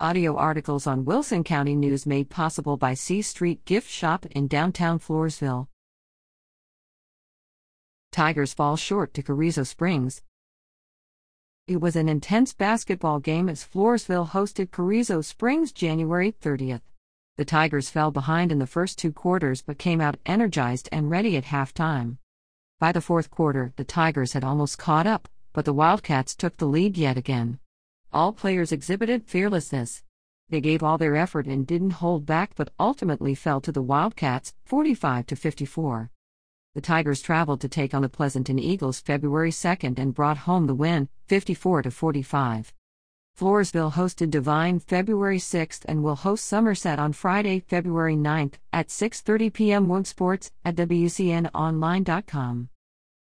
[0.00, 4.98] Audio articles on Wilson County News made possible by C Street Gift Shop in downtown
[4.98, 5.68] Floresville.
[8.10, 10.20] Tigers fall short to Carrizo Springs.
[11.68, 16.82] It was an intense basketball game as Floresville hosted Carrizo Springs January 30th.
[17.36, 21.36] The Tigers fell behind in the first two quarters but came out energized and ready
[21.36, 22.16] at halftime.
[22.80, 26.66] By the fourth quarter, the Tigers had almost caught up, but the Wildcats took the
[26.66, 27.60] lead yet again.
[28.14, 30.04] All players exhibited fearlessness.
[30.48, 34.54] They gave all their effort and didn't hold back but ultimately fell to the Wildcats
[34.66, 36.12] 45 to 54.
[36.76, 40.76] The Tigers traveled to take on the Pleasanton Eagles February 2nd and brought home the
[40.76, 42.72] win 54 to 45.
[43.36, 49.52] Floresville hosted Devine February 6th and will host Somerset on Friday, February 9th at 6:30
[49.52, 49.88] p.m.
[49.88, 52.68] Wood Sports at WCNOnline.com.